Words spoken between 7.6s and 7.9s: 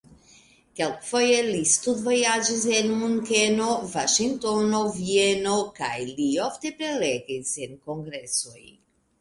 en